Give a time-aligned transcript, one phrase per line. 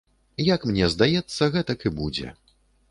[0.55, 2.27] Як мне здаецца, гэтак і будзе.